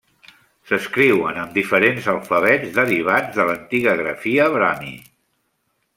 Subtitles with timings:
[0.69, 4.95] S'escriuen amb diferents alfabets derivats de l'antiga grafia brahmi.